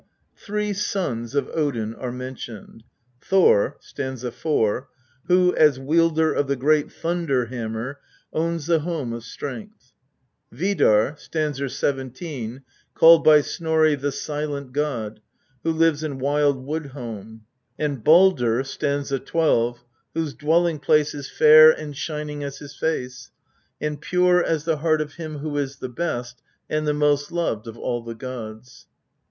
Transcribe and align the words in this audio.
Three 0.35 0.73
sons 0.73 1.35
of 1.35 1.47
Odin 1.53 1.93
are 1.93 2.11
mentioned: 2.11 2.83
Thor 3.21 3.77
(st. 3.81 4.33
4), 4.33 4.89
who, 5.25 5.53
as 5.53 5.79
wielder 5.79 6.33
of 6.33 6.47
the 6.47 6.55
great 6.55 6.91
thunder 6.91 7.45
hammer, 7.45 7.99
owns 8.33 8.65
the 8.65 8.79
Home 8.79 9.13
of 9.13 9.23
Strength; 9.23 9.91
Vidar 10.51 11.15
(st. 11.19 11.69
17), 11.71 12.63
called 12.95 13.23
by 13.23 13.41
Snorri 13.41 13.93
"the 13.93 14.11
silent 14.11 14.73
god," 14.73 15.21
who 15.61 15.71
lives 15.71 16.03
in 16.03 16.17
wild 16.17 16.65
Wood 16.65 16.87
home; 16.87 17.43
and 17.77 18.03
Baldr 18.03 18.65
(st. 18.65 19.23
12), 19.27 19.83
whose 20.15 20.33
dwelling 20.33 20.79
place 20.79 21.13
is 21.13 21.29
fair 21.29 21.69
and 21.69 21.95
shining 21.95 22.43
as 22.43 22.57
his 22.57 22.75
face, 22.75 23.29
and 23.79 24.01
pure 24.01 24.43
as 24.43 24.63
the 24.65 24.77
heart 24.77 24.99
of 24.99 25.13
him 25.13 25.37
who 25.37 25.55
is 25.59 25.75
the 25.75 25.89
best, 25.89 26.41
and 26.67 26.87
the 26.87 26.93
most 26.95 27.31
loved 27.31 27.67
of 27.67 27.77
all 27.77 28.01
the 28.01 28.15
gods. 28.15 28.87